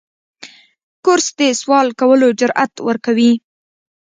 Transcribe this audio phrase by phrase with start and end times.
[1.05, 3.33] کورس د سوال کولو جرأت ورکوي.